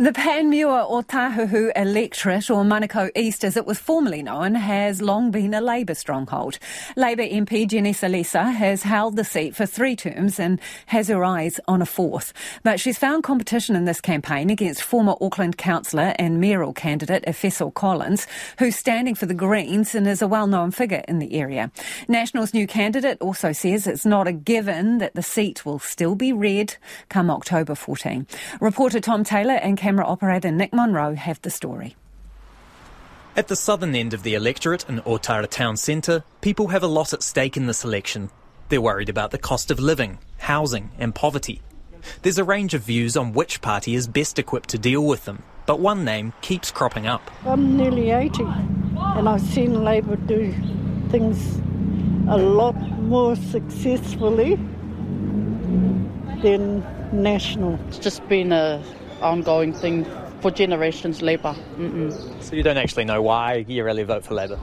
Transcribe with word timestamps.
The 0.00 0.12
Panmure 0.12 0.88
Otahuhu 0.90 1.72
electorate, 1.76 2.48
or 2.48 2.64
Manukau 2.64 3.10
East 3.14 3.44
as 3.44 3.54
it 3.54 3.66
was 3.66 3.78
formerly 3.78 4.22
known, 4.22 4.54
has 4.54 5.02
long 5.02 5.30
been 5.30 5.52
a 5.52 5.60
Labour 5.60 5.94
stronghold. 5.94 6.58
Labour 6.96 7.24
MP 7.24 7.68
Jenny 7.68 7.92
Salesa 7.92 8.50
has 8.50 8.82
held 8.82 9.16
the 9.16 9.24
seat 9.24 9.54
for 9.54 9.66
three 9.66 9.94
terms 9.94 10.40
and 10.40 10.58
has 10.86 11.08
her 11.08 11.22
eyes 11.22 11.60
on 11.68 11.82
a 11.82 11.84
fourth. 11.84 12.32
But 12.62 12.80
she's 12.80 12.96
found 12.96 13.24
competition 13.24 13.76
in 13.76 13.84
this 13.84 14.00
campaign 14.00 14.48
against 14.48 14.82
former 14.82 15.16
Auckland 15.20 15.58
councillor 15.58 16.14
and 16.18 16.40
mayoral 16.40 16.72
candidate 16.72 17.24
Efeso 17.26 17.70
Collins, 17.74 18.26
who's 18.58 18.76
standing 18.76 19.14
for 19.14 19.26
the 19.26 19.34
Greens 19.34 19.94
and 19.94 20.08
is 20.08 20.22
a 20.22 20.26
well-known 20.26 20.70
figure 20.70 21.04
in 21.08 21.18
the 21.18 21.34
area. 21.34 21.70
National's 22.08 22.54
new 22.54 22.66
candidate 22.66 23.18
also 23.20 23.52
says 23.52 23.86
it's 23.86 24.06
not 24.06 24.26
a 24.26 24.32
given 24.32 24.96
that 24.96 25.14
the 25.14 25.22
seat 25.22 25.66
will 25.66 25.78
still 25.78 26.14
be 26.14 26.32
red 26.32 26.76
come 27.10 27.30
October 27.30 27.74
14. 27.74 28.26
Reporter 28.62 29.00
Tom 29.00 29.24
Taylor 29.24 29.56
and 29.56 29.76
camera 29.90 30.06
operator 30.06 30.52
Nick 30.52 30.72
Monro 30.72 31.16
have 31.16 31.42
the 31.42 31.50
story. 31.50 31.96
At 33.34 33.48
the 33.48 33.56
southern 33.56 33.96
end 33.96 34.14
of 34.14 34.22
the 34.22 34.34
electorate 34.34 34.88
in 34.88 35.00
Otara 35.00 35.48
town 35.48 35.76
centre, 35.76 36.22
people 36.40 36.68
have 36.68 36.84
a 36.84 36.86
lot 36.86 37.12
at 37.12 37.24
stake 37.24 37.56
in 37.56 37.66
this 37.66 37.82
election. 37.82 38.30
They're 38.68 38.80
worried 38.80 39.08
about 39.08 39.32
the 39.32 39.38
cost 39.38 39.68
of 39.68 39.80
living, 39.80 40.20
housing, 40.38 40.92
and 40.96 41.12
poverty. 41.12 41.60
There's 42.22 42.38
a 42.38 42.44
range 42.44 42.72
of 42.72 42.82
views 42.82 43.16
on 43.16 43.32
which 43.32 43.60
party 43.62 43.96
is 43.96 44.06
best 44.06 44.38
equipped 44.38 44.68
to 44.68 44.78
deal 44.78 45.04
with 45.04 45.24
them, 45.24 45.42
but 45.66 45.80
one 45.80 46.04
name 46.04 46.34
keeps 46.40 46.70
cropping 46.70 47.08
up. 47.08 47.28
I'm 47.44 47.76
nearly 47.76 48.12
80 48.12 48.44
and 48.44 49.28
I've 49.28 49.40
seen 49.40 49.82
Labour 49.82 50.14
do 50.14 50.54
things 51.08 51.56
a 52.28 52.38
lot 52.38 52.76
more 53.00 53.34
successfully 53.34 54.54
than 56.44 56.86
National. 57.12 57.76
It's 57.88 57.98
just 57.98 58.28
been 58.28 58.52
a 58.52 58.84
ongoing 59.20 59.72
thing 59.72 60.06
for 60.40 60.50
generations, 60.50 61.22
Labour. 61.22 61.54
Mm-mm. 61.76 62.42
So 62.42 62.56
you 62.56 62.62
don't 62.62 62.78
actually 62.78 63.04
know 63.04 63.22
why 63.22 63.64
you 63.68 63.84
really 63.84 64.02
vote 64.02 64.24
for 64.24 64.34
Labour? 64.34 64.58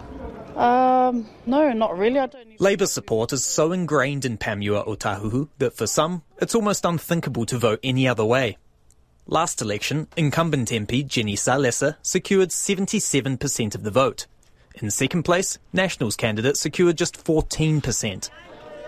Um, 0.55 1.29
no, 1.45 1.71
not 1.71 1.97
really. 1.97 2.19
I 2.19 2.25
don't. 2.25 2.47
Need... 2.47 2.59
Labour 2.59 2.87
support 2.87 3.31
is 3.31 3.45
so 3.45 3.71
ingrained 3.71 4.25
in 4.25 4.37
Panmure 4.37 4.85
Otahuhu 4.87 5.49
that 5.59 5.75
for 5.75 5.85
some, 5.85 6.23
it's 6.39 6.55
almost 6.55 6.83
unthinkable 6.83 7.45
to 7.45 7.57
vote 7.59 7.79
any 7.83 8.07
other 8.07 8.25
way. 8.25 8.57
Last 9.27 9.61
election, 9.61 10.07
incumbent 10.15 10.69
MP 10.69 11.05
Jenny 11.05 11.35
Salesa 11.35 11.97
secured 12.01 12.49
77% 12.49 13.75
of 13.75 13.83
the 13.83 13.91
vote. 13.91 14.25
In 14.81 14.89
second 14.89 15.23
place, 15.23 15.59
Nationals 15.73 16.15
candidate 16.15 16.55
secured 16.55 16.97
just 16.97 17.23
14%. 17.23 18.29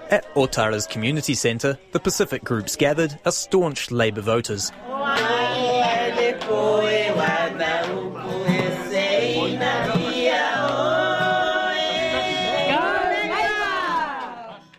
At 0.10 0.34
Otara's 0.34 0.88
community 0.88 1.36
centre, 1.36 1.78
the 1.92 2.00
Pacific 2.00 2.44
groups 2.44 2.76
gathered 2.76 3.20
are 3.26 3.32
staunch 3.32 3.92
Labour 3.92 4.22
voters. 4.22 4.72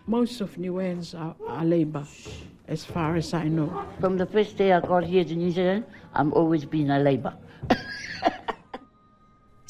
Most 0.07 0.41
of 0.41 0.55
Niueans 0.57 1.17
are, 1.17 1.35
are 1.47 1.65
Labour, 1.65 2.05
as 2.67 2.83
far 2.83 3.15
as 3.15 3.33
I 3.33 3.47
know. 3.47 3.85
From 3.99 4.17
the 4.17 4.25
first 4.25 4.57
day 4.57 4.73
I 4.73 4.81
got 4.81 5.03
here 5.05 5.23
to 5.23 5.35
New 5.35 5.51
Zealand, 5.51 5.85
I'm 6.13 6.33
always 6.33 6.65
been 6.65 6.91
a 6.91 6.99
Labour. 6.99 7.33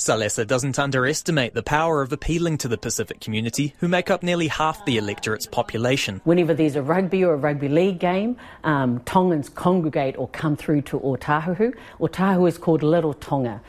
Salesa 0.01 0.47
doesn't 0.47 0.79
underestimate 0.79 1.53
the 1.53 1.61
power 1.61 2.01
of 2.01 2.11
appealing 2.11 2.57
to 2.57 2.67
the 2.67 2.77
Pacific 2.77 3.19
community, 3.19 3.75
who 3.79 3.87
make 3.87 4.09
up 4.09 4.23
nearly 4.23 4.47
half 4.47 4.83
the 4.85 4.97
electorate's 4.97 5.45
population. 5.45 6.21
Whenever 6.23 6.55
there's 6.55 6.75
a 6.75 6.81
rugby 6.81 7.23
or 7.23 7.35
a 7.35 7.37
rugby 7.37 7.69
league 7.69 7.99
game, 7.99 8.35
um, 8.63 8.99
Tongans 9.01 9.47
congregate 9.49 10.17
or 10.17 10.27
come 10.29 10.55
through 10.55 10.81
to 10.81 10.99
Otahuhu. 10.99 11.75
Otahuhu 11.99 12.47
is 12.47 12.57
called 12.57 12.81
Little 12.81 13.13
Tonga. 13.13 13.61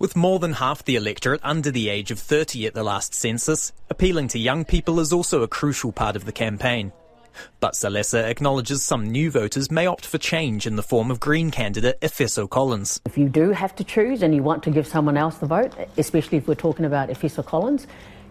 With 0.00 0.16
more 0.16 0.40
than 0.40 0.54
half 0.54 0.84
the 0.84 0.96
electorate 0.96 1.40
under 1.44 1.70
the 1.70 1.90
age 1.90 2.10
of 2.10 2.18
30 2.18 2.66
at 2.66 2.74
the 2.74 2.82
last 2.82 3.14
census, 3.14 3.72
appealing 3.88 4.26
to 4.28 4.38
young 4.40 4.64
people 4.64 4.98
is 4.98 5.12
also 5.12 5.42
a 5.42 5.48
crucial 5.48 5.92
part 5.92 6.16
of 6.16 6.24
the 6.24 6.32
campaign. 6.32 6.92
But 7.60 7.74
Salesa 7.74 8.24
acknowledges 8.24 8.82
some 8.82 9.10
new 9.10 9.30
voters 9.30 9.70
may 9.70 9.86
opt 9.86 10.06
for 10.06 10.18
change 10.18 10.66
in 10.66 10.76
the 10.76 10.82
form 10.82 11.10
of 11.10 11.20
Green 11.20 11.50
candidate 11.50 12.00
Efeso 12.00 12.48
Collins. 12.48 13.00
If 13.06 13.18
you 13.18 13.28
do 13.28 13.50
have 13.50 13.74
to 13.76 13.84
choose 13.84 14.22
and 14.22 14.34
you 14.34 14.42
want 14.42 14.62
to 14.64 14.70
give 14.70 14.86
someone 14.86 15.16
else 15.16 15.36
the 15.38 15.46
vote, 15.46 15.74
especially 15.96 16.38
if 16.38 16.48
we're 16.48 16.54
talking 16.54 16.84
about 16.84 17.08
Efeso 17.08 17.44
Collins, 17.44 17.86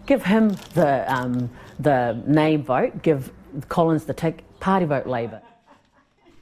give 0.06 0.24
him 0.24 0.56
the, 0.74 1.04
um, 1.12 1.50
the 1.78 2.22
name 2.26 2.62
vote, 2.62 3.02
give 3.02 3.32
Collins 3.68 4.04
the 4.04 4.14
tick, 4.14 4.44
party 4.60 4.86
vote 4.86 5.06
Labour. 5.06 5.42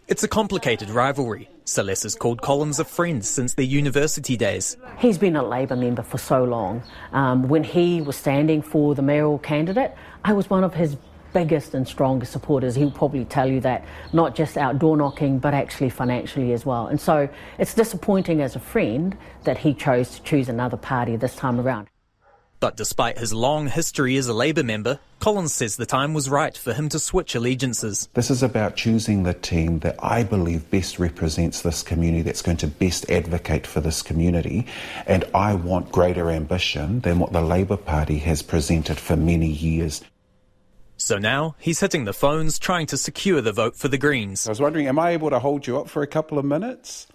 It's 0.08 0.22
a 0.22 0.28
complicated 0.28 0.88
rivalry. 0.88 1.50
Salesa's 1.66 2.14
called 2.14 2.40
Collins 2.40 2.78
a 2.78 2.84
friend 2.86 3.22
since 3.22 3.52
their 3.52 3.66
university 3.66 4.38
days. 4.38 4.74
He's 4.98 5.18
been 5.18 5.36
a 5.36 5.46
Labour 5.46 5.76
member 5.76 6.02
for 6.02 6.16
so 6.16 6.44
long. 6.44 6.82
Um, 7.12 7.46
when 7.46 7.62
he 7.62 8.00
was 8.00 8.16
standing 8.16 8.62
for 8.62 8.94
the 8.94 9.02
mayoral 9.02 9.38
candidate, 9.38 9.94
I 10.24 10.32
was 10.32 10.48
one 10.48 10.64
of 10.64 10.72
his 10.72 10.96
biggest 11.32 11.74
and 11.74 11.86
strongest 11.86 12.32
supporters. 12.32 12.74
He'll 12.74 12.90
probably 12.90 13.24
tell 13.24 13.50
you 13.50 13.60
that, 13.60 13.84
not 14.12 14.34
just 14.34 14.56
outdoor 14.56 14.96
knocking, 14.96 15.38
but 15.38 15.54
actually 15.54 15.90
financially 15.90 16.52
as 16.52 16.64
well. 16.64 16.86
And 16.86 17.00
so 17.00 17.28
it's 17.58 17.74
disappointing 17.74 18.40
as 18.40 18.56
a 18.56 18.60
friend 18.60 19.16
that 19.44 19.58
he 19.58 19.74
chose 19.74 20.16
to 20.16 20.22
choose 20.22 20.48
another 20.48 20.76
party 20.76 21.16
this 21.16 21.36
time 21.36 21.60
around. 21.60 21.88
But 22.60 22.76
despite 22.76 23.18
his 23.18 23.32
long 23.32 23.68
history 23.68 24.16
as 24.16 24.26
a 24.26 24.34
Labour 24.34 24.64
member, 24.64 24.98
Collins 25.20 25.54
says 25.54 25.76
the 25.76 25.86
time 25.86 26.12
was 26.12 26.28
right 26.28 26.56
for 26.56 26.72
him 26.72 26.88
to 26.88 26.98
switch 26.98 27.36
allegiances. 27.36 28.08
This 28.14 28.32
is 28.32 28.42
about 28.42 28.74
choosing 28.74 29.22
the 29.22 29.34
team 29.34 29.78
that 29.80 29.94
I 30.02 30.24
believe 30.24 30.68
best 30.68 30.98
represents 30.98 31.62
this 31.62 31.84
community, 31.84 32.22
that's 32.22 32.42
going 32.42 32.56
to 32.58 32.66
best 32.66 33.08
advocate 33.10 33.64
for 33.64 33.80
this 33.80 34.02
community. 34.02 34.66
And 35.06 35.24
I 35.34 35.54
want 35.54 35.92
greater 35.92 36.30
ambition 36.30 36.98
than 37.00 37.20
what 37.20 37.32
the 37.32 37.42
Labour 37.42 37.76
Party 37.76 38.18
has 38.18 38.42
presented 38.42 38.98
for 38.98 39.14
many 39.14 39.46
years. 39.46 40.02
So 40.98 41.16
now 41.16 41.54
he's 41.60 41.78
hitting 41.78 42.04
the 42.04 42.12
phones 42.12 42.58
trying 42.58 42.86
to 42.86 42.96
secure 42.96 43.40
the 43.40 43.52
vote 43.52 43.76
for 43.76 43.86
the 43.86 43.96
Greens. 43.96 44.46
I 44.46 44.50
was 44.50 44.60
wondering, 44.60 44.88
am 44.88 44.98
I 44.98 45.10
able 45.10 45.30
to 45.30 45.38
hold 45.38 45.66
you 45.66 45.78
up 45.78 45.88
for 45.88 46.02
a 46.02 46.08
couple 46.08 46.38
of 46.38 46.44
minutes? 46.44 47.06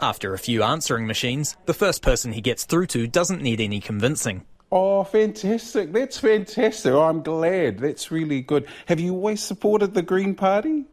After 0.00 0.34
a 0.34 0.38
few 0.38 0.62
answering 0.62 1.06
machines, 1.06 1.56
the 1.64 1.74
first 1.74 2.02
person 2.02 2.32
he 2.32 2.42
gets 2.42 2.64
through 2.64 2.86
to 2.88 3.06
doesn't 3.06 3.40
need 3.40 3.60
any 3.60 3.80
convincing. 3.80 4.44
Oh, 4.70 5.04
fantastic. 5.04 5.92
That's 5.92 6.18
fantastic. 6.18 6.92
Oh, 6.92 7.02
I'm 7.02 7.22
glad. 7.22 7.78
That's 7.78 8.10
really 8.10 8.42
good. 8.42 8.66
Have 8.86 9.00
you 9.00 9.14
always 9.14 9.42
supported 9.42 9.94
the 9.94 10.02
Green 10.02 10.34
Party? 10.34 10.84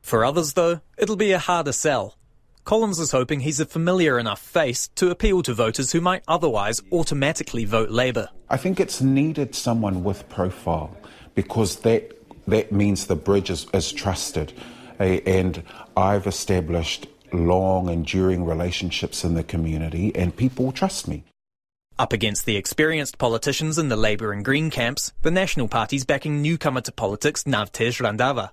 For 0.00 0.24
others, 0.24 0.54
though, 0.54 0.80
it'll 0.96 1.16
be 1.16 1.32
a 1.32 1.38
harder 1.38 1.72
sell. 1.72 2.16
Collins 2.64 2.98
is 2.98 3.10
hoping 3.10 3.40
he's 3.40 3.60
a 3.60 3.66
familiar 3.66 4.18
enough 4.18 4.40
face 4.40 4.88
to 4.94 5.10
appeal 5.10 5.42
to 5.42 5.52
voters 5.52 5.92
who 5.92 6.00
might 6.00 6.22
otherwise 6.26 6.80
automatically 6.90 7.66
vote 7.66 7.90
Labour. 7.90 8.30
I 8.48 8.56
think 8.56 8.80
it's 8.80 9.02
needed 9.02 9.54
someone 9.54 10.02
with 10.02 10.26
profile 10.30 10.96
because 11.34 11.80
that 11.80 12.12
that 12.46 12.72
means 12.72 13.06
the 13.06 13.16
bridge 13.16 13.50
is, 13.50 13.66
is 13.74 13.92
trusted. 13.92 14.54
and 14.98 15.62
I've 15.94 16.26
established 16.26 17.06
long, 17.32 17.90
enduring 17.90 18.44
relationships 18.46 19.24
in 19.24 19.34
the 19.34 19.42
community, 19.42 20.14
and 20.14 20.34
people 20.34 20.72
trust 20.72 21.06
me. 21.06 21.24
Up 21.98 22.12
against 22.12 22.46
the 22.46 22.56
experienced 22.56 23.18
politicians 23.18 23.76
in 23.78 23.88
the 23.88 23.96
Labour 23.96 24.32
and 24.32 24.44
Green 24.44 24.70
camps, 24.70 25.12
the 25.22 25.30
National 25.30 25.68
Party's 25.68 26.04
backing 26.04 26.40
newcomer 26.40 26.80
to 26.82 26.92
politics 26.92 27.44
Navtej 27.44 28.00
Randhawa. 28.00 28.50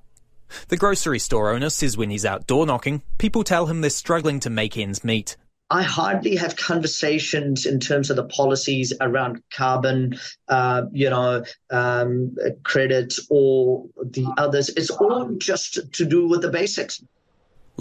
The 0.68 0.78
grocery 0.78 1.20
store 1.20 1.52
owner 1.52 1.70
says 1.70 1.98
when 1.98 2.10
he's 2.10 2.26
out 2.26 2.48
door 2.48 2.66
knocking, 2.66 3.02
people 3.18 3.44
tell 3.44 3.66
him 3.68 3.82
they're 3.82 3.90
struggling 3.90 4.40
to 4.42 4.50
make 4.50 4.78
ends 4.78 5.04
meet. 5.04 5.38
I 5.72 5.84
hardly 5.84 6.36
have 6.36 6.58
conversations 6.58 7.66
in 7.66 7.80
terms 7.80 8.10
of 8.10 8.18
the 8.18 8.26
policies 8.26 8.92
around 9.00 9.42
carbon, 9.54 10.20
uh, 10.50 10.84
you 10.92 11.10
know, 11.10 11.46
um, 11.70 12.36
credits 12.64 13.26
or 13.30 13.86
the 14.04 14.26
others. 14.38 14.68
It's 14.70 14.90
all 14.90 15.30
just 15.38 15.94
to 15.94 16.06
do 16.06 16.28
with 16.28 16.42
the 16.42 16.50
basics. 16.50 17.02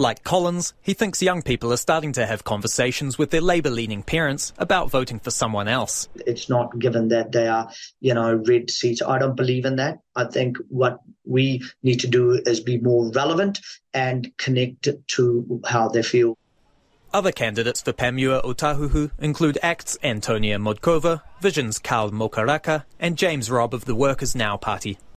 Like 0.01 0.23
Collins, 0.23 0.73
he 0.81 0.95
thinks 0.95 1.21
young 1.21 1.43
people 1.43 1.71
are 1.71 1.77
starting 1.77 2.11
to 2.13 2.25
have 2.25 2.43
conversations 2.43 3.19
with 3.19 3.29
their 3.29 3.39
Labour 3.39 3.69
leaning 3.69 4.01
parents 4.01 4.51
about 4.57 4.89
voting 4.89 5.19
for 5.19 5.29
someone 5.29 5.67
else. 5.67 6.09
It's 6.25 6.49
not 6.49 6.79
given 6.79 7.09
that 7.09 7.31
they 7.31 7.47
are, 7.47 7.69
you 7.99 8.15
know, 8.15 8.33
red 8.33 8.71
seats. 8.71 9.03
I 9.03 9.19
don't 9.19 9.35
believe 9.35 9.63
in 9.63 9.75
that. 9.75 9.99
I 10.15 10.25
think 10.25 10.57
what 10.69 11.01
we 11.23 11.61
need 11.83 11.99
to 11.99 12.07
do 12.07 12.31
is 12.31 12.61
be 12.61 12.79
more 12.79 13.11
relevant 13.11 13.59
and 13.93 14.35
connect 14.39 14.89
to 15.09 15.61
how 15.67 15.89
they 15.89 16.01
feel. 16.01 16.35
Other 17.13 17.31
candidates 17.31 17.81
for 17.81 17.93
Panmure 17.93 18.41
Otahuhu 18.41 19.11
include 19.19 19.59
ACT's 19.61 19.99
Antonia 20.01 20.57
Modkova, 20.57 21.21
Vision's 21.41 21.77
Karl 21.77 22.09
Mokaraka, 22.09 22.85
and 22.99 23.19
James 23.19 23.51
Robb 23.51 23.75
of 23.75 23.85
the 23.85 23.93
Workers' 23.93 24.33
Now 24.33 24.57
Party. 24.57 24.97